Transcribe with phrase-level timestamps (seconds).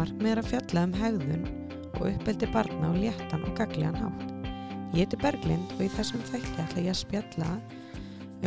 [0.00, 1.42] Markmið er að fjalla um hegðun
[1.90, 4.20] og uppeldi barna á léttan og gagliðan hátt.
[4.96, 7.48] Ég heiti Berglind og í þessum þætti ætla ég að spjalla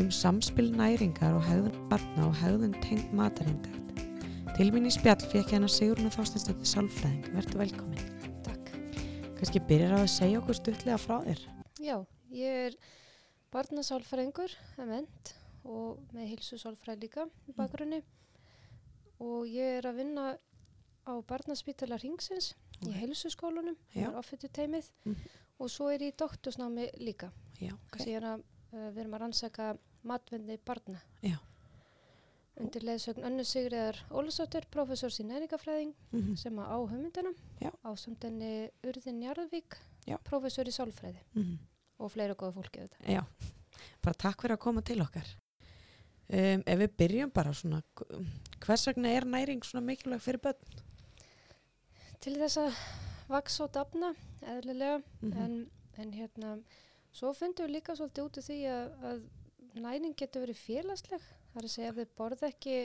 [0.02, 4.02] um samspil næringar og hegðun barna og hegðun tengt matarindægt.
[4.56, 7.28] Til mín í spjall fekk hérna Sigrun og Þástinsdóttir Sálfræðing.
[7.36, 8.32] Vertu velkomin.
[8.48, 8.72] Takk.
[9.38, 11.44] Kannski byrjar á að segja okkur stuttlega frá þér.
[11.78, 11.98] Já,
[12.34, 12.80] ég er
[13.54, 15.36] barnasálfræðingur, ement
[15.70, 18.02] og með hilsusálfræð líka í bakgrunni
[19.22, 20.26] og ég er að vinna
[21.08, 22.96] á barnaspítala Ringsins í Ok.
[23.02, 24.08] hilsuskólanum, Já.
[24.08, 25.16] það er offittu teimið Mhm.
[25.60, 27.32] og svo er ég í doktorsnámi líka.
[27.60, 28.06] Já, Okay.
[28.08, 28.40] Ég er að,
[28.74, 31.02] uh, við erum að rannsaka matvenni barna.
[31.22, 31.38] Já.
[32.60, 36.36] Undir leðsögn Önnu Sigriðar Ólasóttur, professors í næringafræðing Mhm.
[36.38, 37.72] sem að á hugmyndina Já.
[37.84, 40.18] á samtenni Urðin Jarðvík, Já.
[40.24, 41.58] professor í sálfræði Mhm.
[42.00, 43.08] og fleira góða fólki auðvitað.
[43.08, 43.26] Já,
[44.02, 45.26] bara takk fyrir að koma til okkar.
[46.30, 47.82] Um, ef við byrjum bara svona,
[48.60, 50.56] hvers vegna er næring svona mikilvæg fyrir börn?
[52.24, 52.76] Til þess að
[53.32, 54.14] vaksa og dafna,
[54.48, 55.38] eðlilega, Mhm.
[55.44, 55.56] en,
[55.98, 56.52] en hérna,
[57.14, 59.24] svo fundum við líka svolítið út af því að, að
[59.84, 61.22] næring getur verið félagsleg.
[61.54, 62.78] Það er að segja ef þau borða ekki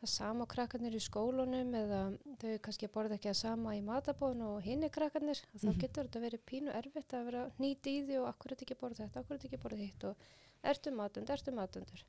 [0.00, 2.00] það sama krakkarnir í skólunum eða
[2.40, 5.72] þau kannski borða ekki það sama í matabóðun og hinni krakkarnir, mm Mhm.
[5.74, 8.80] þá getur þetta verið pínu erfitt að vera nýti í því og akkur þetta ekki
[8.80, 10.16] borða þetta, akkur þetta ekki borða hitt og
[10.64, 12.02] ertu matund, ertu matundur.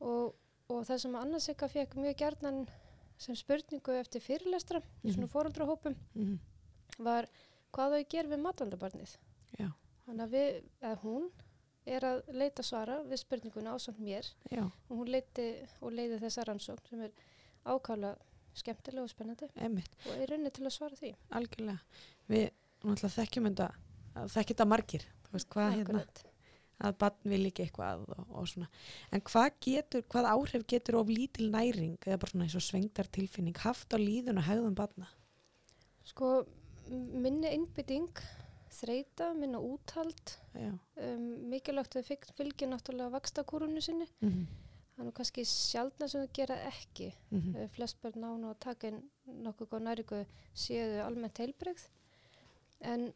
[0.00, 0.34] Og,
[0.68, 2.68] og það sem annars eitthvað fekk mjög gjarnan
[3.18, 5.32] sem spurningu eftir fyrirlestra í svona Mhm.
[5.32, 6.38] fóröldrahópum Mhm.
[6.98, 7.26] var
[7.72, 9.16] hvað þau gerir við matandabarnið.
[9.58, 9.72] Já.
[10.06, 11.30] Þannig að við, eða hún,
[11.86, 16.44] er að leita svara við spurninguna ásand mér Já, og hún leiti og leiði þessa
[16.46, 17.10] rannsókn sem er
[17.66, 18.16] ákala
[18.54, 21.14] skemmtilega og spennandi einmitt, og er raunin til að svara því.
[21.32, 21.80] algjörlega.
[22.28, 22.50] Við
[22.84, 23.74] náttúrulega þekkjum þetta,
[24.14, 26.04] þekkjum þetta margir, þú veist hvað hérna.
[26.82, 28.68] Að barn vil ekki eitthvað og, og svona.
[29.14, 33.10] En hvað getur, hvað áhrif getur of lítil næring eða bara svona eins og svengtar
[33.14, 35.10] tilfinning haft á líðun og hegðum barna?
[36.04, 36.32] Sko,
[36.90, 38.10] minni innbytting,
[38.74, 44.08] þreita, minna úthald, um, mikilvægt að fylgja náttúrulega vakstakúrunu sinni.
[44.20, 44.44] Mhm.
[44.94, 47.12] Það er nú kannski sjaldna sem þau gera ekki.
[47.30, 47.56] Mhm.
[47.56, 51.88] Eh, flest börn nánu að taka inn nokkuð góð næringu séu almennt heilbrigð
[52.80, 53.12] en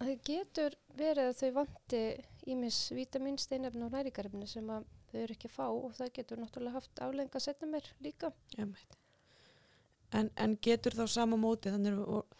[0.00, 2.02] það getur verið að þau vanti
[2.46, 6.42] ímis vítamin, steinefni og næringarefni sem að þau eru ekki að fá og það getur
[6.42, 8.32] náttúrulega haft aflenga setna mér líka.
[10.12, 12.36] En, en getur þá sama móti þannig og,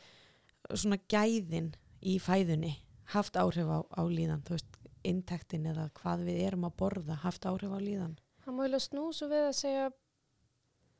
[0.74, 2.76] svona gæðin í fæðunni
[3.14, 7.46] haft áhrif á, á líðan, þú veist, intektin eða hvað við erum að borða haft
[7.46, 8.16] áhrif á líðan?
[8.42, 9.86] Það má eiginlega snús og við að segja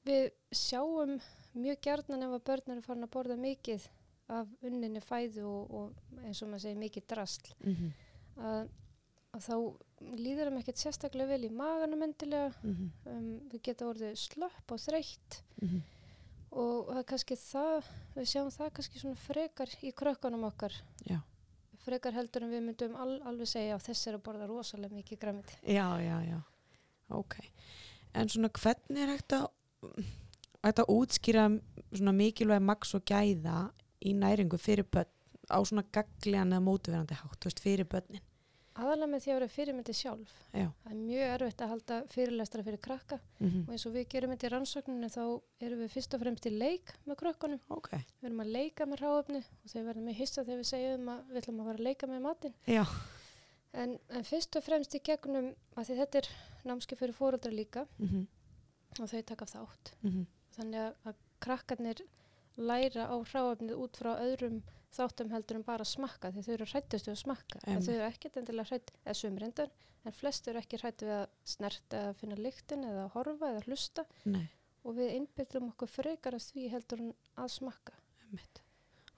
[0.06, 1.16] við sjáum
[1.52, 3.88] mjög gjarnan ef að börn eru farin að borða mikið
[4.32, 7.52] af unninni fæðu og, og eins og maður segir mikið drasl.
[7.62, 7.90] Mm -hmm.
[8.50, 8.70] að,
[9.32, 9.56] að þá
[10.18, 14.80] líður þeim ekkert sérstaklega vel í maganum endilega Mm um, við geta orðið slöpp og
[14.80, 15.82] þreytt -hmm.
[16.50, 20.72] og það er kannski það við sjáum það kannski svona frekar í krökkunum okkar
[21.08, 21.20] Já.
[21.84, 25.18] frekar heldur en við myndum al, alveg segja að þessi er að borða rosalega mikið
[25.18, 26.40] græmiti Já, já, já.
[27.08, 27.36] Ok.
[28.14, 29.46] En svona hvernig er hægt að,
[30.62, 31.60] hægt að útskýra
[31.92, 33.70] svona mikilvæg maks og gæða
[34.04, 35.08] í næringu fyrir börn
[35.50, 38.22] á svona gagliðan eða mótuverandi hátt, þú veist, fyrir börnin?
[38.74, 40.66] Aðalega með því að vera fyrirmyndi sjálf Já.
[40.82, 44.30] það er mjög erfitt að halda fyrirlestra fyrir krakka Mm og eins og við gerum
[44.32, 45.24] þetta í rannsókninu þá
[45.66, 47.90] erum við fyrst og fremst í leik með krökkunum Ok.
[48.20, 51.24] við erum að leika með ráöfni og þau verðum með hissa þegar við segjum að
[51.28, 52.84] við ætlum að fara að leika með matinn Já.
[53.72, 56.28] En, en fyrst og fremst í gegnum að því þetta er
[56.68, 58.26] námski fyrir fóreldra líka Mm
[59.00, 59.90] og þau taka þátt.
[60.04, 60.24] -hmm.
[60.52, 62.02] Þannig að, krakkarnir
[62.60, 64.58] læra á hráöfnið út frá öðrum
[64.92, 67.60] þáttum heldur en bara að smakka því þau eru hrættustu að smakka.
[67.64, 67.86] Einmitt.
[67.86, 69.70] þau eru ekkert endilega hrætt, eða sumrindar,
[70.04, 74.04] en flest eru ekki hrætt við að snerta eða finna lyktin eða horfa eða hlusta
[74.24, 74.44] Nei.
[74.82, 77.96] og við innbyttum okkur frekar að því heldur en að smakka.
[78.26, 78.62] Einmitt.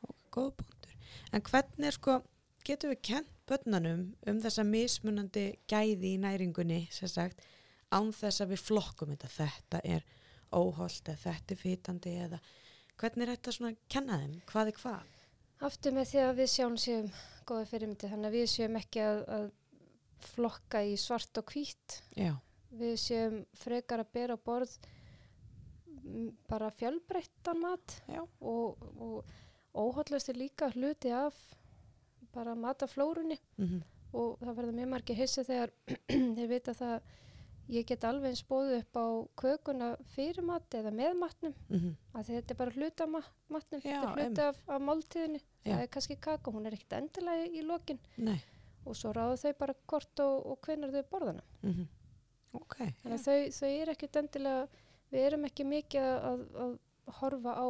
[0.07, 0.99] Og góð punktur.
[1.33, 2.19] En hvernig er sko,
[2.65, 7.43] getum við kent börnunum um þessa mismunandi gæði í næringunni, sem sagt,
[7.93, 10.07] án þess að við flokkum þetta, þetta er
[10.55, 12.39] óholt eða þetta er fýtandi eða
[13.01, 15.13] hvernig er þetta svona að kenna þeim, hvað er hvað?
[15.65, 17.13] Aftur með því að við sjáum séum
[17.47, 19.47] góða fyrirmyndi, þannig að við séum ekki að, að
[20.35, 22.33] flokka í svart og hvít Já,
[22.75, 24.77] við séum frekar að bera borð
[26.49, 29.35] bara fjölbreyttan mat já, og, og
[29.73, 31.37] óhaldast er líka hluti af
[32.35, 33.39] bara mataflórunni.
[33.57, 33.83] Mm
[34.15, 35.73] og það verður mjög margir hissi þegar
[36.37, 37.13] þeir vita það
[37.73, 39.07] ég get alveg eins bóðu upp á
[39.41, 41.55] kökuna fyrir mat eða með matnum.
[41.69, 44.83] Mhm, að þetta er bara hluti af ma matnum Já, þetta er hluti af, af
[44.83, 45.41] máltíðinni.
[45.65, 45.73] Já.
[45.73, 48.01] það er kannski kaka, hún er ekkert endilega í, lokin.
[48.17, 48.39] Nei,
[48.85, 51.87] og svo ráða þau bara hvort og, og hvenar þau borðana mhm,
[52.61, 56.75] ok, Þannig að þau, þau eru ekkert endilega, við erum ekki mikið að, að
[57.21, 57.69] horfa á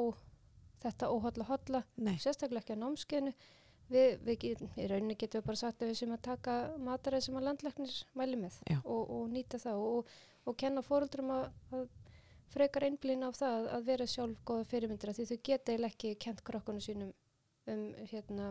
[0.85, 3.33] þetta óhalla nei, sérstaklega ekki á námskeiðinu.
[3.95, 7.27] Við, við get, í rauninni getum við bara sagt að við sem að taka mataræð
[7.27, 10.15] sem að landlæknir mæli með og, og nýta það og,
[10.45, 11.45] og kenna fóruldrum að,
[11.79, 11.85] að
[12.55, 16.15] frekar einblýna á það að, vera sjálf góða fyrirmyndir af því þau geta eiginlega ekki
[16.25, 17.13] kent krokkunum sínum
[17.71, 18.49] um hérna,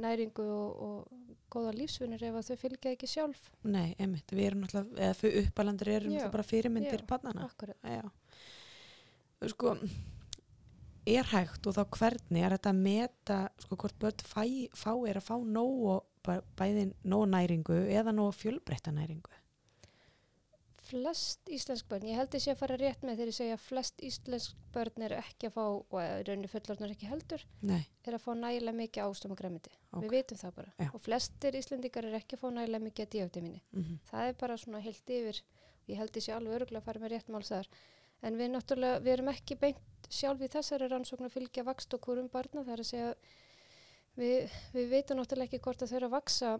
[0.00, 3.48] næringu og, og góða lífsvinnir ef að þau fylgja ekki sjálf.
[3.64, 4.30] nei, einmitt.
[4.32, 7.80] Við erum náttúrulega, eða uppalandur erum Já, bara fyrirmyndir já, barnana Akkurat.
[7.82, 8.04] já.
[9.52, 9.76] Sko
[11.06, 14.44] er hægt og þá hvernig er þetta að meta sko hvort börn fæ,
[14.74, 19.30] fá er að fá nóg og bæ- bæði nóg næringu eða nóg fjölbreytta næringu
[20.86, 23.62] Flest íslensk börn, ég held ég sé að fara rétt með þegar ég segja að
[23.64, 28.14] flest íslensk börn eru ekki að fá, og í rauninni fullorðnar ekki heldur, nei, er
[28.14, 29.72] að fá nægilega mikið ástum og græmiti.
[29.90, 30.04] Ok.
[30.04, 30.74] Við vitum það bara.
[30.78, 30.88] Já.
[30.94, 33.62] Og flestir íslendingar eru ekki að fá nægilega mikið að díafdimini.
[33.74, 35.42] mm Það er bara svona heilt yfir,
[35.90, 37.66] ég held ég sé alveg öruglega að fara með rétt mál þar.
[38.24, 42.02] En við náttúrulega, við erum ekki beint sjálf í þessari rannsókn að fylgja vakst og
[42.06, 43.08] kúrum barna, það er að segja,
[44.16, 46.52] við, við veitum náttúrulega ekki hvort að þau eru að vaksa,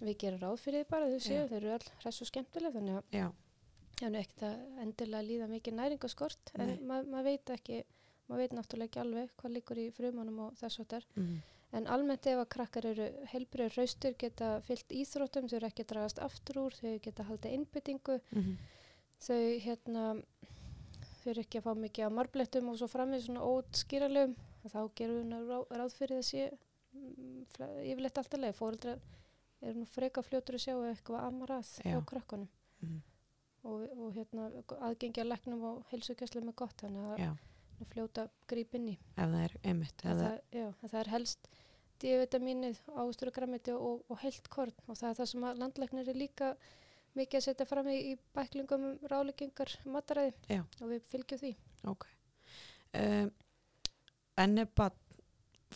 [0.00, 3.00] við gerum ráð fyrir því bara, þau séu, þau eru all hress og skemmtileg, þannig
[3.00, 3.26] að já,
[3.96, 6.80] Já, nú ekkert að endilega líða mikið næringaskort en Nei.
[6.84, 7.78] ma maður veit ekki,
[8.28, 11.06] maður veit náttúrulega ekki alveg hvað líkur í frumunum og þess og þar.
[11.16, 11.36] mm
[11.74, 16.20] En almennt ef að krakkar eru helbriður hraustur geta fyllt íþróttum, þau eru ekki dragast
[16.22, 18.18] aftur úr, þau geta haldið innbyttingu,
[19.26, 20.04] þau hérna,
[21.32, 24.36] eru ekki að fá mikið á marblettum og svo framvið svona ótskýralegum,
[24.72, 26.46] þá gerum við nú rá- ráð fyrir þessi
[27.86, 29.02] yfirleitt alltaf leið, fóreldrar
[29.66, 31.92] eru nú freka fljótur að sjá eitthvað amar að Já.
[31.92, 32.48] hjá krakkanum
[32.82, 33.04] mm
[33.66, 34.48] og, og hérna,
[34.86, 38.96] aðgengi að leknum og heilsugjastlega með gott þannig að það er fljóta gríp inn í.
[39.16, 39.54] Ef það er
[40.12, 41.48] eða, það, já, það er helst
[42.04, 43.36] D-vitamínið, ástur og
[43.80, 44.72] og, og heilt korn.
[44.86, 46.50] Og það er það sem að landlæknir er líka
[47.16, 50.62] mikið að setja fram í, í bæklingum um ráleggingar mataræði Já.
[50.80, 51.52] og við fylgjum því
[51.92, 52.06] ok
[53.00, 53.32] um,
[54.44, 55.02] en ef barn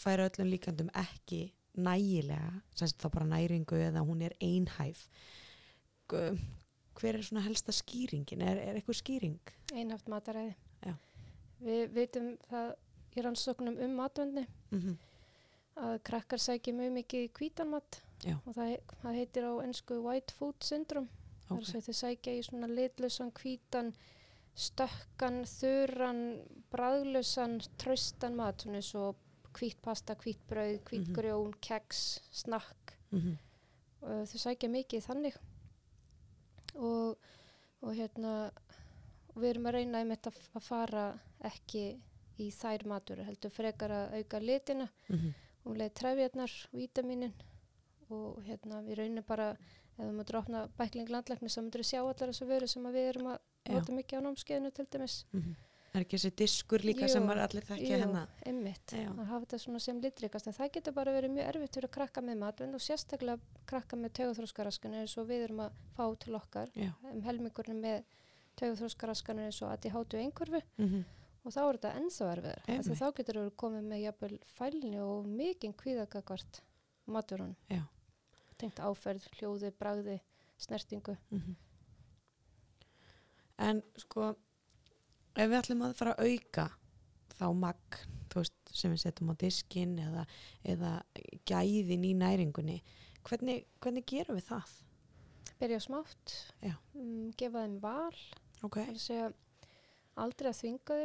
[0.00, 1.50] fær öllum líkandum ekki
[1.80, 5.06] nægilega, sagt þá bara næringu eða hún er einhæf
[6.10, 10.56] hver er svona helsta skýringin er, er eitthvað skýring einhaft mataræði.
[10.82, 10.96] Já.
[11.62, 12.72] Við vitum það
[13.14, 14.98] í rannsóknum um matvendni mm
[15.80, 17.30] að krakkar sækja mjög mikið
[18.20, 18.36] Já.
[18.44, 21.08] og það, það heitir á ennsku white food syndrome.
[21.50, 23.92] Það er ok, að þau sækja í svona litlausan, hvítan,
[24.54, 26.20] stökkan, þurran,
[26.70, 29.16] bræðlausan, traustan mat, svona eins og
[29.58, 31.14] hvít pasta, hvít brauð, hvít Mhm.
[31.16, 32.96] grjón, keks, snakk.
[33.12, 33.36] mm
[34.02, 35.34] Og þau sækja mikið þannig
[36.76, 37.18] og,
[37.82, 38.50] og hérna,
[39.34, 41.04] og við erum að reyna einmitt að, að fara
[41.44, 41.82] ekki
[42.40, 45.34] í þær matur, heldur frekar að auka litina -hmm.
[45.64, 47.32] og leið trefjarnar, vítaminin
[48.10, 49.56] og hérna við raunum bara
[50.00, 53.10] ef þú mútur opna bækling landlækni þá mútur sjá allar þessu vöru sem að við
[53.14, 53.42] erum að
[53.74, 55.16] nota mikið á námskeiðinu til dæmis.
[55.90, 58.20] Er ekki þessi diskur líka Jú, sem maður allir þekkja Jú, hérna.
[58.46, 61.88] einmitt, að hafa þetta svona sem litrikast en það getur bara verið mjög erfitt fyrir
[61.88, 66.04] að krakka með matvend og sérstaklega krakka með taugaþróskaraskanir eins og við erum að fá
[66.22, 66.70] til okkar.
[67.10, 68.04] Um helmingurinn með
[68.62, 70.62] taugaþróskaraskanir eins og ADHD og einhverfu.
[70.78, 71.02] Mm
[71.44, 75.76] og þá er þetta ennþá erfiðar þá getur þú komið með jafnvel fælni og mikinn
[75.80, 76.60] kvíðagagvart
[77.10, 77.80] maturunum já
[78.60, 80.18] tengt áferð, hljóði, bragði,
[80.60, 81.16] snertingu.
[81.30, 81.56] Mhm.
[83.60, 84.30] En sko,
[85.36, 86.66] ef við ætlum að fara að auka
[87.36, 87.98] þá magn,
[88.30, 90.26] þú veist, sem við setjum á diskin eða,
[90.64, 90.92] eða
[91.48, 92.78] gæðin í næringunni,
[93.28, 94.76] hvernig, hvernig gerum við það?
[95.60, 98.16] Byrja smátt, um, gefa þeim val,
[98.60, 99.28] Ok, það að segja
[100.20, 100.96] aldrei að þvinga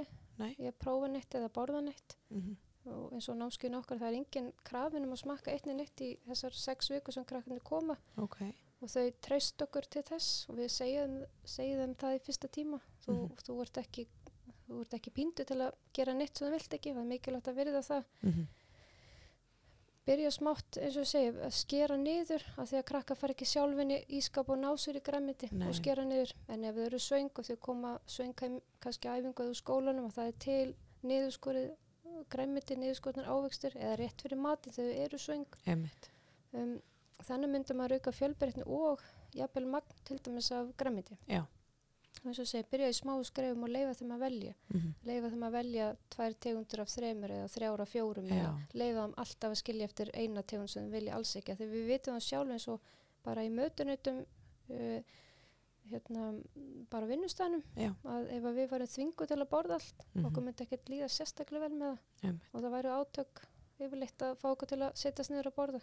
[0.60, 2.18] í að prófa neitt eða borða neitt.
[2.30, 2.42] Mm
[2.86, 6.12] og eins og námskeiðin okkar það er engin krafin um að smakka einni neitt í
[6.28, 7.98] þessar sex viku sem krakkarnir koma.
[8.18, 8.42] Ok,
[8.82, 11.16] og þau treyst okkur til þess og við segjum,
[11.46, 12.80] segjum það í fyrsta tíma.
[13.06, 13.38] Þú, Mhm.
[13.46, 14.08] þú, ert ekki,
[14.94, 17.82] ekki píndu til að gera neitt sem þú vilt ekki, það er mikilvægt að verða
[17.82, 18.06] það.
[18.24, 18.48] Mm
[20.06, 23.98] byrja smátt eins og segi að skera niður af því að krakka fara ekki sjálfinni
[24.20, 26.34] ískap og násur í græmiti og skera niður.
[26.48, 30.28] En ef þau eru svöng og þau koma heim kannski æfingu úr skólanum og það
[30.28, 30.76] er til
[31.10, 31.72] niðurskorið
[32.32, 35.60] græmiti, niðurskorðnar ávegstur eða rétt fyrir mati þegar þau eru svöng.
[36.56, 36.78] Um,
[37.24, 39.04] þannig myndum maður auka fjölbreytni og
[39.36, 41.20] jafnvel magn til dæmis af græmiti
[42.26, 44.54] og eins og segi, byrja í smá skrefum og leifa þeim að velja.
[44.74, 49.04] Mm leifa þeim að velja tvær tegundur af þremur eða þrjára af fjórum eða leifa
[49.04, 51.56] þeim alltaf að skilja eftir eina tegund sem þeim vilja alls ekki.
[51.56, 52.80] Því við vitum það sjálf eins og
[53.24, 55.02] bara í mötunutum uh,
[55.92, 56.24] hérna
[56.90, 57.08] bara
[57.78, 57.92] Já.
[58.04, 60.26] að ef að við varum þvingu til að borða allt Mhm.
[60.30, 62.50] okkur myndi ekkert líða sérstaklega vel með það Einmitt.
[62.54, 63.42] og það væri átök
[63.80, 65.82] yfirleitt að fá okkur til að setjast niður að borða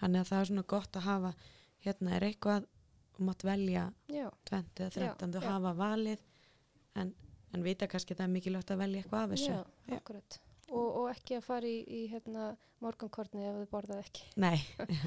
[0.00, 1.34] Þannig að það er svona gott að hafa,
[1.86, 2.66] hérna er eitthvað,
[3.16, 5.48] þú mátt velja já, tvent eða þrettandi og já.
[5.54, 6.24] hafa valið,
[6.96, 7.14] en,
[7.54, 9.96] en vita kannski að það er mikilvægt að velja eitthvað af þessu Já, Já.
[9.96, 10.38] akkurat.
[10.68, 14.22] Og, og ekki að fara í, í hérna, morgunkorni ef þau borðað ekki.
[14.36, 14.58] Nei,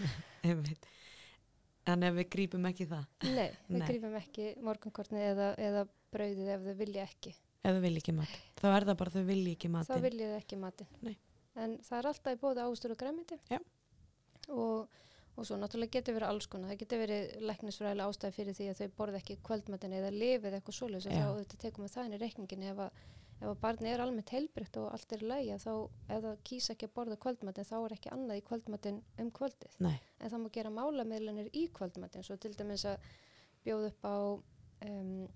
[0.47, 0.85] einmitt.
[1.89, 3.05] En ef við grípum ekki það,
[3.35, 7.33] Nei, við grífum ekki morgunkorni eða, eða brauðið ef þau vilja ekki.
[7.63, 10.03] ef þau vilja ekki mat, þá er það bara þau vilja ekki Þá matinn.
[10.07, 10.91] viljið þau ekki matinn.
[11.07, 11.17] Nei.
[11.59, 13.37] En það er alltaf í bóða ástur og græmiti.
[13.51, 13.59] Já.
[14.49, 14.87] Og,
[15.35, 16.71] og svo náttúrulega getur verið alls konar.
[16.71, 20.77] Það getur verið læknisfræðilega ástæði fyrir því að þau borða ekki kvöldmatinn eða lifið eitthvað
[21.15, 21.25] Já.
[21.27, 23.03] Þá tekum við það inn í reikningin ef að
[23.39, 25.71] ef að barni er almennt heilbrygt og allt er lægi þá
[26.09, 29.77] ef það kýsa ekki að borða kvöldmatinn þá er ekki annað í kvöldmatinn um kvöldið
[29.85, 32.97] Nei, en það má gera málamiðlanir í kvöldmatinn svo til dæmis að
[33.63, 34.15] bjóða upp á
[34.89, 35.27] um,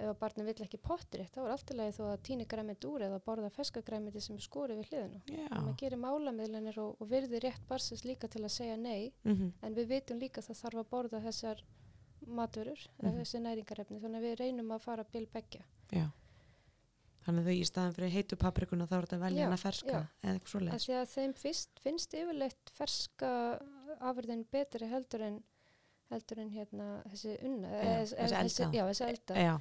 [0.00, 2.86] ef að barni vill ekki potri þá er allt í lagi þó að tíni græmið
[2.88, 5.48] úr eða borða feskagræmiti sem er skorið við hliðina já.
[5.50, 9.74] maður gerir málamiðlanir og, og virði rétt barsins líka til að segja nei Mm en
[9.76, 11.60] við vitum líka að það þarf að borða þessar
[12.26, 13.18] maturur, mm Mhm.
[13.20, 16.06] þessi næringarefni þannig að við reynum að fara bil begja já.
[17.20, 20.04] Þannig að þau í staðan fyrir heitu paprikuna þá er þetta velja hana ferska já.
[20.24, 20.84] eða eitthvað að svoleiðis.
[20.88, 23.32] því að þeim fyrst, finnst yfirleitt ferska
[24.00, 25.36] afurðin betri heldur en
[26.10, 28.06] heldur en hérna þessi unna Já, eða-
[28.40, 28.78] þessi elda.
[28.78, 29.52] já, þessi elda Já,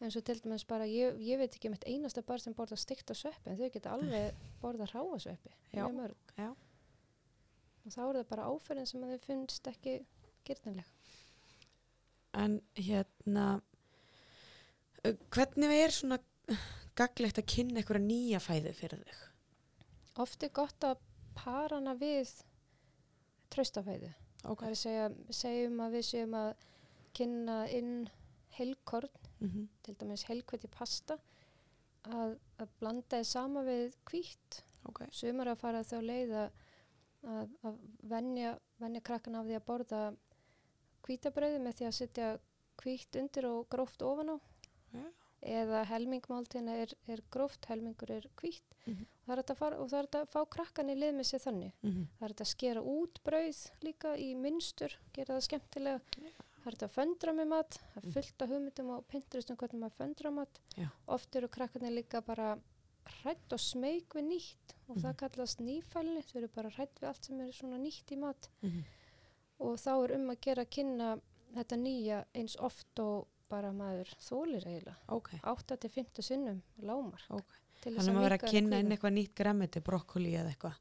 [0.00, 2.76] eins og til dæmis bara, ég, ég veit ekki um eitt einasta bar sem borða
[2.78, 6.50] stygt á sveppi en þau geta alveg borða ráa sveppi mjög mörg já.
[7.84, 9.96] og þá er það bara áferðin sem þau finnst ekki
[10.44, 10.84] gyrnileg
[12.38, 13.48] en hérna,
[15.34, 16.20] hvernig er svona
[16.98, 19.20] gaglegt að kynna eitthvað nýja fæðu fyrir þig?
[20.20, 20.98] oft er gott að
[21.38, 22.32] para hana við
[23.50, 24.10] traustafæðu
[24.44, 24.62] Ok.
[24.62, 25.06] það er að segja,
[25.36, 26.50] segjum að við séum að
[27.16, 27.94] kynna inn
[28.58, 31.16] heilkorn Mm til dæmis heilkvæti pasta
[32.04, 35.00] að, að blanda þið sama við hvítt Ok.
[35.12, 36.50] sumar að fara þá leið að,
[37.64, 40.02] að, venja, venja krakkan af því að borða
[41.06, 42.28] hvítabrauði með því að setja
[42.82, 44.36] hvítt undir og gróft ofan á
[44.92, 45.04] Já.
[45.42, 48.62] Eða helmingmáltina er, er gróft, helmingur er hvítt.
[48.86, 49.06] Mhm.
[49.20, 49.58] og það er hægt að
[49.92, 51.72] er hægt að fá krakkan í lið með sér þannig.
[51.82, 56.00] Mm það er hægt að skera út brauð líka í mynstur, gera það skemmtilega.
[56.10, 59.56] Það er hægt að föndra með mat það er fullt af hugmyndum og Pinterest um
[59.56, 60.60] hvernig maður föndra mat.
[60.76, 60.88] Já.
[61.08, 62.58] oft eru krakkarnir líka bara
[63.22, 65.16] hrætt og smeyk við nýtt og það Mhm.
[65.16, 66.22] kallast nýfælni.
[66.22, 68.48] Þau eru bara hrætt við allt sem er svona nýtt í mat.
[68.62, 68.84] -hmm.
[69.60, 71.20] og þá er um að gera að kynna
[71.54, 75.32] þetta nýja eins oft og bara maður þólir eiginlega Ok.
[75.42, 77.56] 8-15 sinnum lámar Ok.
[77.80, 80.78] til Þannig að maður verður að kynna inn eitthvað nýtt gremmiti, brokkoli eða eitthvað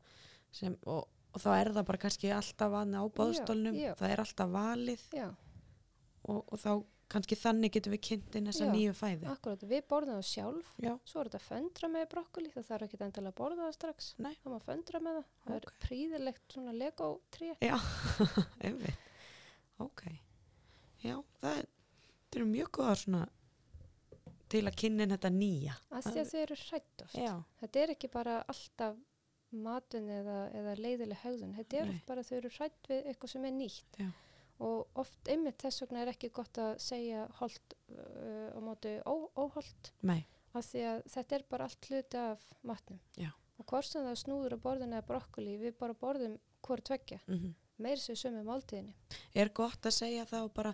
[0.51, 3.91] sem, og, og þá er það bara kannski alltaf aðna á bóðstólnum, já.
[3.99, 6.71] það er alltaf valið og, og þá
[7.09, 9.29] kannski þannig getum við kynnt inn þessa nýju fæðu.
[9.31, 12.99] akkurat, við borðum það sjálf Já, Svo er þetta föndra með brokkoli, það þarf ekki
[13.01, 14.09] endilega að borða það strax.
[14.21, 14.33] Nei.
[14.43, 15.31] Það má föndra með það.
[15.47, 15.71] Það Ok.
[15.71, 17.49] er príðilegt svona Lego trí.
[17.65, 17.77] já,
[18.69, 19.07] einmitt.
[19.79, 20.03] Ok,
[21.01, 21.67] já, það er,
[22.29, 23.21] það eru mjög góða svona
[24.49, 25.75] til að kynna þetta nýja.
[25.93, 27.17] Af því að þau eru hrætt oft.
[27.21, 28.95] Já, Þetta er ekki bara alltaf
[29.51, 31.53] matun eða, eða leiðileg hegðun.
[31.57, 33.99] Þetta er bara að þau eru hrætt við eitthvað sem er nýtt.
[34.01, 34.09] Já.
[34.59, 39.13] Og oft einmitt þess vegna er ekki gott að segja holt uh, á móti ó,
[39.39, 39.93] óholt.
[40.01, 40.25] nei,
[40.57, 42.99] Af því að þetta er bara allt hluti af matnum.
[43.21, 43.29] Já.
[43.61, 47.21] Og hvort sem það snúður á borðinu eða brokkoli, við bara borðum hvort tveggja.
[47.29, 48.91] mm Meiri sér sömu máltíðinni.
[49.39, 50.73] er gott að segja þá bara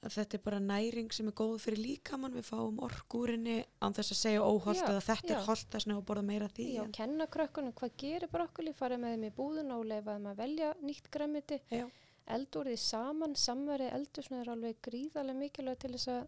[0.00, 4.14] að þetta er bara næring sem er góð fyrir líkamann, við fáum orkúrinni án þess
[4.14, 5.36] að segja óholt eða þetta já.
[5.36, 6.68] er holt þess að borða meira því.
[6.74, 10.30] Já, en- kenna krökkunum hvað gerir brokkoli, fara með þeim í búðun og leifa þeim
[10.32, 11.86] að velja nýtt græmiti, Já.
[12.26, 16.26] eldur því saman, samverið eldur svona er alveg gríðarlega mikilvæg til þess að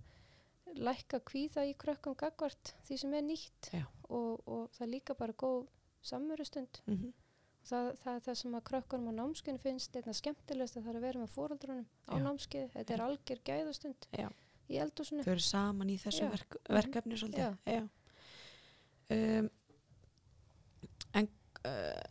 [0.74, 3.70] lækka kvíða í krökkum gagvart því sem er nýtt
[4.08, 5.66] og, og það er líka bara góð
[6.02, 6.80] samverustund.
[6.86, 7.12] Mhm.
[7.62, 10.99] Það, það er það sem að krökkunum á námskeiðinu finnst einna skemmtilegast að það er
[10.99, 12.23] að vera með fóreldrunum á Já.
[12.26, 12.73] námskeið.
[12.75, 14.28] Þetta er algjör gæðustund Já.
[14.66, 15.26] í eldúsinu.
[15.26, 17.59] Þau eru saman í þessu verk, verkefni svolítið.
[17.66, 17.76] Já.
[17.76, 17.83] Já.
[19.12, 19.50] Um,
[21.21, 21.31] en,
[21.69, 22.02] uh,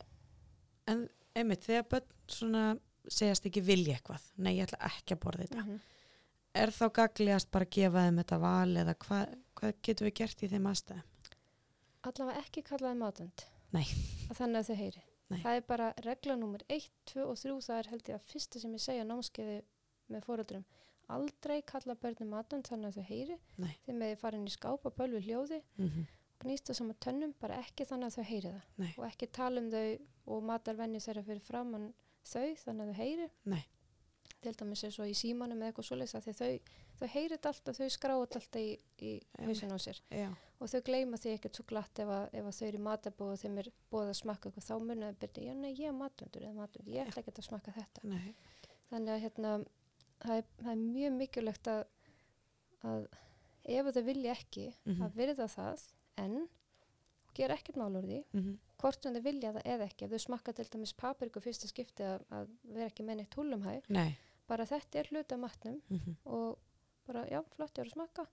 [0.92, 1.06] en
[1.36, 2.66] einmitt, þegar börn svona
[3.10, 5.64] segjast ekki vilja eitthvað, nei ég ætla ekki að borða þetta.
[5.66, 5.80] Mhm.
[6.62, 10.42] Er þá gaglegast bara að gefa þeim þetta val eða hvað, hvað getum við gert
[10.44, 11.08] í þeim aðstæðum?
[12.08, 13.44] allavega ekki kallaði matund
[13.74, 13.84] Nei.
[14.34, 15.42] þannig að þau heyri Nei.
[15.42, 18.62] það er bara regla nummer 1, 2 og 3 það er held ég að fyrsta
[18.62, 19.58] sem ég segja námskeiði
[20.12, 20.64] með fóreldrum
[21.12, 23.76] aldrei kalla börnum matund þannig að þau heyri Nei.
[23.86, 26.04] þeim með fara inn í skáp og bölvi hljóði Mm
[26.42, 28.90] gnýsta saman tönnum, bara ekki þannig að þau heyri það Nei.
[28.96, 29.84] og ekki tala um þau
[30.32, 31.88] og matarvenju þeirra fyrir framann
[32.26, 33.28] þau þannig að þau heyri.
[34.42, 36.58] Til dæmis eins og í símanum eða eitthvað svoleiðis að þau,
[37.00, 38.72] þau heyri þetta alltaf, þau skráu þetta alltaf í,
[39.02, 39.12] í
[39.46, 40.28] hausin á sér Já.
[40.60, 43.32] og þau gleyma því ekkert svo glatt ef, að, ef að þau eru í matabóð
[43.36, 46.42] og þeim er búið að smakka eitthvað þá þau byrja, já nei ég er matundur
[46.48, 48.34] eða matundur, ég ætla ekki að smakka þetta Nei.
[48.90, 49.52] þannig að hérna
[50.22, 51.84] það er, það er mjög mikilvægt að,
[52.92, 53.06] að
[53.78, 55.02] ef þau vilja ekki Mhm.
[55.06, 55.86] að virða það
[56.22, 56.48] en
[57.34, 58.58] gera ekkert mál úr því Mhm.
[58.82, 62.02] hvort sem þau vilja það eða ekki ef þau smakka til dæmis papriku fyrsta skipti
[62.02, 63.04] að, að vera ekki
[63.38, 64.16] húlumhæ Nei.
[64.52, 66.16] Bara þetta er hluta matnum Mhm.
[66.26, 66.58] og
[67.08, 68.26] bara já, flott ég er að smakka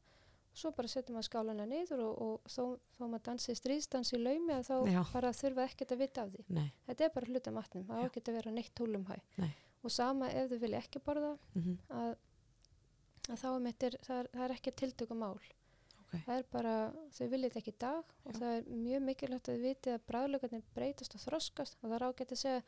[0.59, 2.63] svo bara setjum maður skálana niður og, og þó,
[2.97, 5.03] þó maður dansi stríðsdans í laumi að þá Já.
[5.13, 6.71] bara þurfa ekkert að vita af því Nei.
[6.87, 9.51] þetta er bara hluta matnum, það á ekki að vera neitt húlumhæ Nei.
[9.83, 11.77] og sama ef þau vilja ekki borða Mhm.
[11.89, 12.15] að,
[13.29, 15.39] að þá er, mittir, það, er, það er ekki tiltökum mál
[16.09, 16.13] Ok.
[16.25, 16.75] það er bara,
[17.13, 18.39] þau vilja þetta ekki í dag og Já.
[18.39, 22.07] það er mjög mikilvægt að þið vitið að bræðlögarnir breytast og þroskast og það er
[22.09, 22.63] ágætt að segja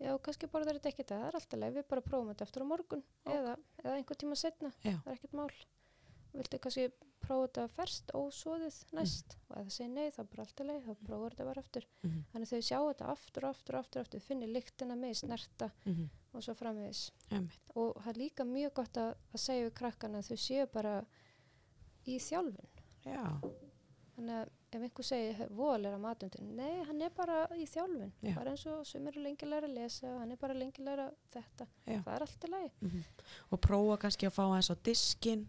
[0.00, 2.66] já, kannski borðar þetta dag, það er alltaf leið við bara prófum þetta eftir á
[2.72, 3.34] morgun Ok.
[3.34, 4.96] eða, eða einhver tíma setna, Já.
[5.04, 5.50] það er ekkert mál
[6.32, 6.84] viltu kannski
[7.20, 10.94] prófa þetta ferst ósóðið næst og ef það segir nei þá bara alltaf leið, þá
[11.04, 12.24] prófur þetta bara aftur Mhm.
[12.32, 16.08] þannig þau sjá þetta aftur og aftur og aftur, aftur finnir lyktina með snerta Mhm.
[16.32, 17.10] og svo framvegis
[17.76, 21.04] og það er líka mjög gott að, að segja við krakkana að þau séu bara
[22.06, 22.68] í þjálfun
[23.04, 23.40] Já.
[24.20, 28.34] Þannig að ef einhver segir voðalega matundin, nei hann er bara í þjálfun Já.
[28.36, 31.66] bara eins og sem eru lengi læra að lesa hann er bara lengi læra þetta
[31.88, 31.98] Já.
[32.04, 33.02] það er allt í lagi, Mhm.
[33.50, 35.48] Og prófa kannski að fá aðeins á diskin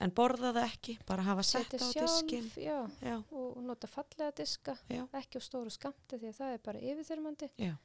[0.00, 2.50] en borða það ekki, bara hafa sett á diskin.
[2.56, 3.16] já, Já.
[3.32, 5.06] og, og nota fallega diska Já.
[5.12, 7.78] ekki á stóru skamti því að það er bara yfirþyrmandi ef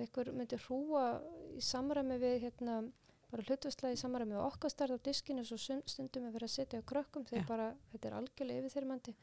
[0.00, 1.20] einhver myndir hrúa
[1.56, 2.90] í samræmi við hérna,
[3.34, 6.78] bara hlutværslega í samræmi við okkar starf á diskinu svo stundum er verið að setja
[6.80, 7.48] á krökkum þegar Já.
[7.48, 9.14] bara, þetta er algjörlega yfirþyrmandi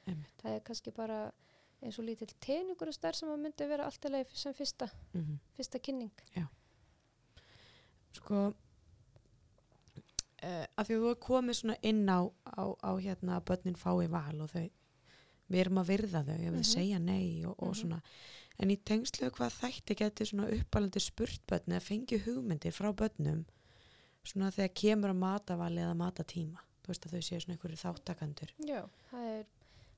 [0.41, 1.19] það er kannski bara
[1.81, 5.39] eins og lítill teningur og starf sem að myndi vera alltaf sem fyrsta, Mhm.
[5.57, 6.11] fyrsta kynning
[8.11, 8.51] Sko,
[10.43, 13.77] uh, að því að þú er komið svona inn á, á, á hérna að börnin
[13.79, 14.67] fái val og þau,
[15.51, 16.57] við erum að virða þau, ef Mhm.
[16.59, 17.79] þau segja nei og, og Mhm.
[17.81, 18.01] svona,
[18.59, 22.91] en í tengslu við hvað þætti geti svona uppalandi spurt börn eða fengi hugmyndir frá
[22.93, 23.45] börnum
[24.23, 28.53] svona þegar kemur að matavali eða matatíma, þú veist að þau séu svona einhverju þáttakandur.
[28.67, 29.45] Já, það er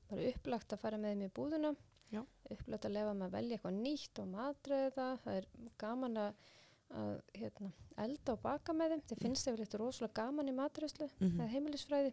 [0.08, 1.74] bara upplagt að fara með þeim í búðuna
[2.12, 2.22] Já.
[2.54, 5.46] upplagt að lefa með að velja eitthvað nýtt og matræða það, það er
[5.84, 6.34] gaman að,
[6.94, 7.70] að hérna,
[8.04, 11.40] elda og baka með þeim þeir finnst þeir eitthvað rosalega gaman í matræðslu Mhm.
[11.40, 12.12] eða heimilisfræði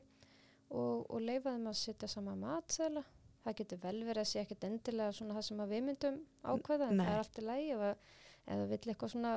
[0.72, 3.04] og, og leifa þeim að setja sama matsæla
[3.44, 6.98] það getur vel verið að sé ekkert endilega svona það sem við myndum ákveða en
[6.98, 7.06] Nei.
[7.06, 9.32] það er allt í lægi það vill eitthvað svona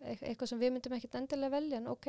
[0.00, 2.06] eitthvað sem við myndum ekkert endilega velja en ok,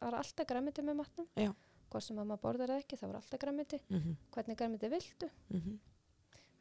[0.00, 1.52] það er alltaf græmiti með matnum Já.
[1.90, 4.16] hvort sem að maður borðar ekki, það var alltaf græmiti Mm -hmm.
[4.34, 5.78] hvernig græmiti viltu Mm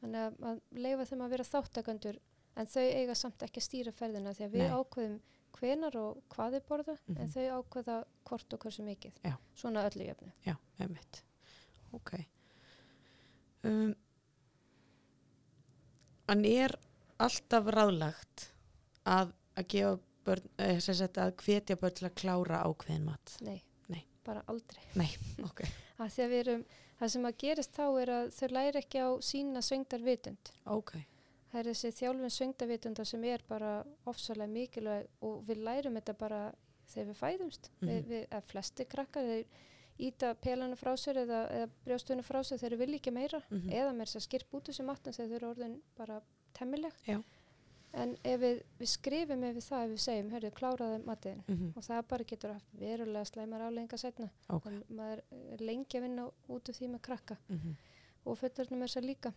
[0.02, 2.18] þannig að, að leifa þeim að vera þáttakandur
[2.56, 4.76] en þau eiga samt ekki að stýra ferðina því að við Nei.
[4.78, 5.20] ákveðum
[5.56, 7.32] hvenar og hvað þau borða en Mhm.
[7.34, 9.36] þau ákveða hvort og hversu mikið Já.
[9.56, 11.24] svona öllu jöfnu Já, einmitt.
[11.94, 12.12] Ok.
[13.64, 13.96] Um,
[16.30, 16.76] en er
[17.22, 18.50] alltaf ráðlagt
[19.06, 23.38] að, að gefa börn, eh, sem sagt að hvetja börn til að klára ákveðin mat?
[23.42, 24.04] nei, Nei.
[24.26, 24.82] bara aldrei
[25.50, 25.62] Ok.
[26.00, 26.66] að að við erum,
[27.00, 30.92] það sem að gerist þá er að þau læri ekki á sína söngdarvitund Ok.
[31.52, 36.42] það er þessi þjálfun söngdarvitunda sem er bara ofsalega mikilvæg og við lærum þetta bara
[36.88, 37.88] þegar við fæðumst Mhm.
[37.90, 39.46] við, við, að flesti krakkar þeir
[39.98, 43.70] íta pelanu frá sér eða, eða brjóstunni frá sér þeir vilja ekki meira Mhm.
[43.72, 46.22] eða með þess að skirp út þessi matn þegar þau eru orðin bara
[46.54, 47.22] temmileg Já.
[47.96, 51.42] En ef við, við skrifum ef við það ef við segjum, hörru, kláraði matinn.
[51.48, 54.66] Mm og það bara getur haft verulega slæmar aflenga setna Ok.
[54.66, 55.22] og maður
[55.56, 57.38] er lengi að vinna út úr því með krakka.
[57.50, 57.76] Mm
[58.26, 59.32] og fullorðnum er það líka.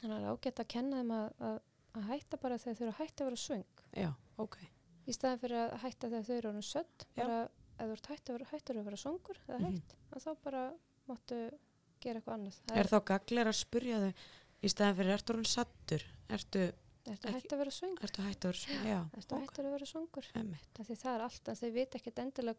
[0.00, 1.58] Þannig að það er ágætt að kenna þeim að, að,
[1.94, 3.66] að hætta bara þegar þau eru að hætta að vera svöng.
[3.94, 4.08] Já,
[4.42, 4.56] ok.
[5.06, 7.22] í staðan fyrir að hætta þegar þau eru orðin sött Já.
[7.22, 9.74] bara ef þú ert hætt að vera, hættur að vera svöngur eða Mhm.
[9.74, 10.62] hætt, að þá bara
[11.08, 11.38] máttu
[12.00, 12.58] gera eitthvað annað.
[12.66, 14.12] Það Er þá gaglir að spurja þau
[14.64, 16.72] í staðan fyrir, ertu
[17.04, 18.60] Ertu, ertu ekki- hætt að vera svöng ertu hættur?
[18.88, 22.58] Já, ertu hættur að vera svöngur það er alltaf, þau veit ekkert endilega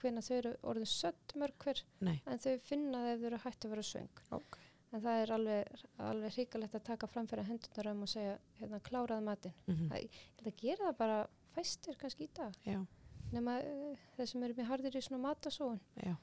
[0.00, 3.64] hvenna þau eru orðin sött mörg hver Nei, en þau finna ef þau eru hætt
[3.66, 4.58] að vera svöng ok.
[4.92, 8.80] en það er alveg, alveg hrikalegt að taka fram fyrir hendunar um og segja hérna
[8.80, 9.54] kláraði matinn.
[9.66, 11.18] Mm Það- þetta gera það bara
[11.56, 12.54] fæstir kannski í dag.
[12.64, 12.86] Já,
[13.32, 15.80] nema uh, þeir sem eru mjög hardir í svona matasóun.
[16.04, 16.16] Já.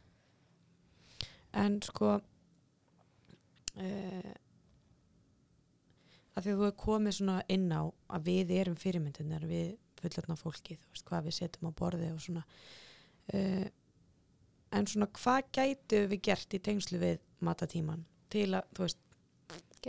[1.53, 2.15] En sko,
[3.77, 4.33] uh,
[6.33, 7.81] að því að þú er komið svona inn á
[8.17, 12.19] að við erum fyrirmyndunar við fullotna fólki, þú veist hvað við setjum á borði og
[12.23, 12.43] svona.
[13.33, 13.67] Uh,
[14.73, 18.99] en svona hvað gætu við gert í tengslu við matatíman til að, þú veist,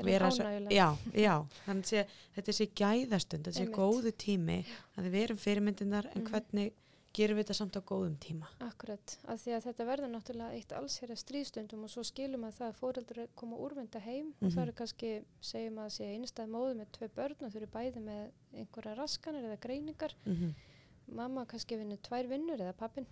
[0.04, 0.28] vera
[0.74, 4.56] já, já, þannig að þetta sé gæðastund, þetta sé góðu tími
[4.98, 6.30] að við erum fyrirmyndunar en Mhm.
[6.32, 6.72] hvernig
[7.14, 10.72] gerum við þetta samt á góðum tíma Akkurat, af því að þetta verður náttúrulega eitt
[10.72, 14.48] alls hér að stríðstundum og svo skilum að það að fóreldrar koma úrvinda heim og
[14.48, 14.54] Mhm.
[14.56, 18.00] það eru kannski, segjum að sé einstæð móðu með tvö börn og þau eru bæði
[18.00, 20.54] með einhverja raskanir eða greiningar mm -hmm.
[21.14, 23.06] mamma kannski vinnur tvær vinnur eða pappin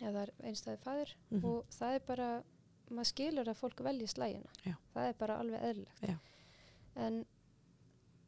[0.00, 1.44] eða einstæði fæður Mhm.
[1.44, 2.42] og það er bara,
[2.90, 4.50] maður skilur að fólk velji slægina.
[4.64, 4.74] Já.
[4.94, 6.00] Það er bara alveg eðlilegt.
[6.02, 6.18] Já.
[6.96, 7.24] En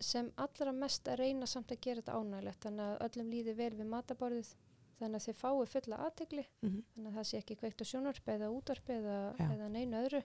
[0.01, 3.71] sem allra mest að reyna samt að gera þetta ánægilegt þannig að öllum líði vel
[3.75, 4.55] við mataborðið
[5.01, 6.83] þannig að þið fái fulla aðtegli Mhm.
[6.95, 10.23] þannig að það sé ekki kveikt á sjónvarpi eða útvarpi eða, eða neinu öðru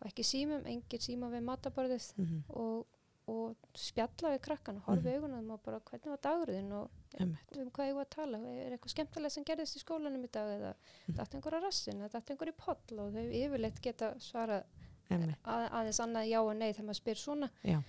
[0.00, 2.44] og ekki símum, engin síma við mataborðið Mhm.
[2.50, 2.86] og,
[3.28, 5.20] og spjalla við krakkan, horfi Mhm.
[5.20, 7.36] mm augunum og bara hvernig var dagurðin og um
[7.70, 10.74] hvað ég var að tala, er eitthvað skemmtilegt sem gerðist í skólanum í dag eða
[11.08, 11.16] Mhm.
[11.16, 14.64] dætt einhver á rassin eða dætt einhver í poll og þau yfirleitt geta svara
[15.10, 17.82] að, aðeins annað já og nei þegar maður spyr svona, Já.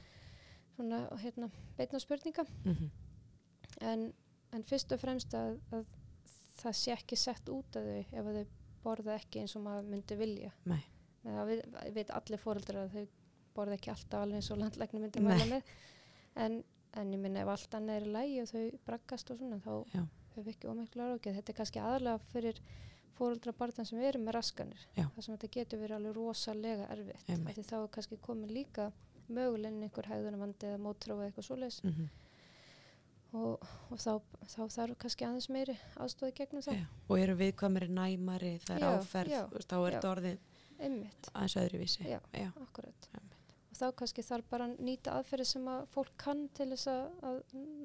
[0.76, 2.89] svona hérna, beitna spurninga Mhm.
[3.82, 4.13] en,
[4.54, 5.86] en fyrst og fremst að, að
[6.62, 8.45] það sé ekki sett út af þau ef þau
[8.82, 10.52] borða ekki eins og maður myndi vilja.
[10.69, 10.82] Nei.
[11.24, 11.63] Það við,
[11.97, 13.17] veit allir fóreldrar að þau
[13.56, 15.76] borða ekki alltaf alveg eins og landlæknum myndi mæla með.
[16.41, 16.62] En,
[16.97, 19.74] en ég minna ef allt annað er í lægi og þau braggast og svona þá
[19.91, 22.62] höfum við ekki ómiklu áraugið þetta er kannski aðalega fyrir
[23.17, 24.88] fóreldra barðan sem eru með raskanir.
[24.95, 27.28] Þar sem þetta getur verið alveg rosalega erfitt.
[27.67, 28.89] Þá er kannski komin líka
[29.32, 31.82] mögulegn einhver hægðunarvandi eða mótrófa eitthvað svoleiðis.
[31.84, 32.10] Mhm.
[33.38, 34.12] Og, og þá,
[34.54, 36.86] þá þarf kannski aðeins meiri aðstóði gegnum það Já.
[37.08, 40.39] Og eru viðkvæmari næmari, það er Já, áferð, já, þá er þetta orðið
[41.32, 42.08] aðeins öðruvísi.
[42.10, 42.20] Já.
[42.63, 43.56] Akkurat Einmitt.
[43.70, 47.04] og þá kannski þarf bara að nýta aðferði sem að fólk kann til þess að,
[47.30, 47.41] að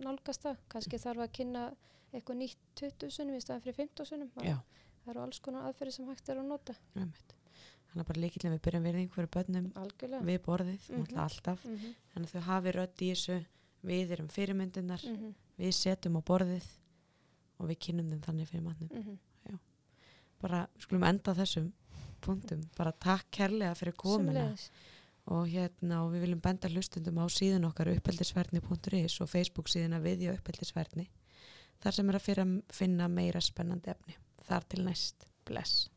[0.06, 1.64] nálgast það kannski þarf að kynna
[2.12, 4.58] eitthvað nýtt 20 sunnum í staðan fyrir 15 sunnum Já.
[5.04, 7.36] það eru alls konar aðferði sem hægt er að nota Einmitt.
[7.96, 11.62] Þannig að bara líkillin við byrjum virðing fyrir börnum algjörlega við borðið, mm alltaf.
[11.64, 11.92] mm -hmm.
[12.12, 13.36] Þannig að þau hafi rödd í þessu,
[13.86, 16.66] við erum fyrirmyndunar, Mm við setjum á borðið
[17.56, 18.88] og við kynum þeim þannig fyrir mannum.
[18.92, 19.58] -hmm.
[20.42, 21.72] Bara skulum enda þessum
[22.20, 22.60] punktum.
[22.76, 24.54] Bara takk kærlega fyrir komuna.
[25.26, 30.36] og hérna og við viljum benda hlustundum á síðun okkar uppeldisverðni.is og Facebook síðuna viðja
[30.36, 31.08] uppeldisverðni
[31.82, 34.16] þar sem er að að finna meira spennandi efni.
[34.46, 35.26] Þar til næst.
[35.44, 35.90] Bless.